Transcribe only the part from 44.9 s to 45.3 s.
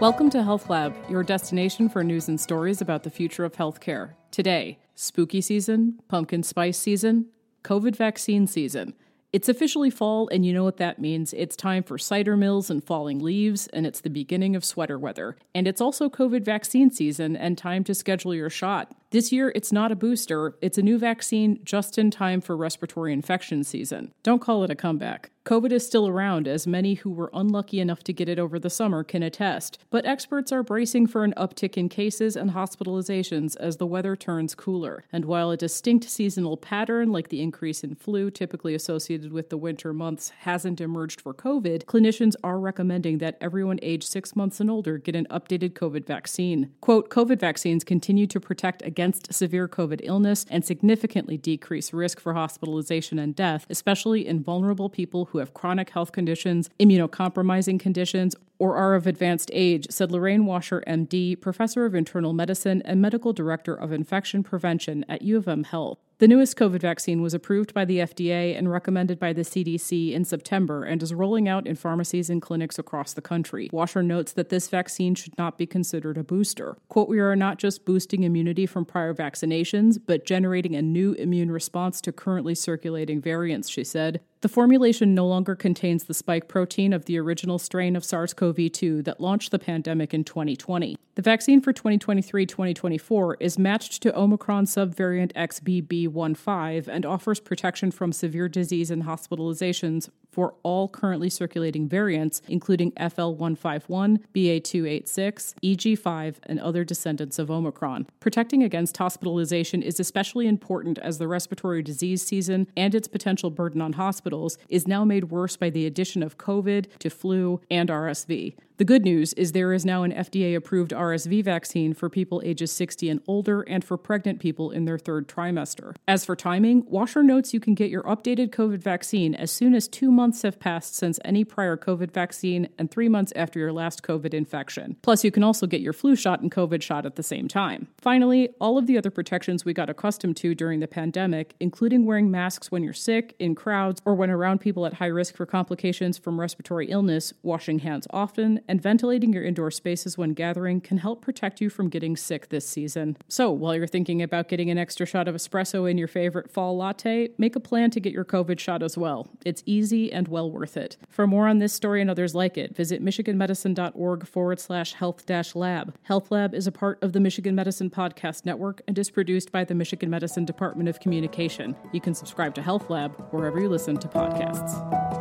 get an